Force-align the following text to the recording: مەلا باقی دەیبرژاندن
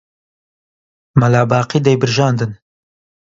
مەلا 1.19 1.41
باقی 1.51 1.83
دەیبرژاندن 1.85 2.51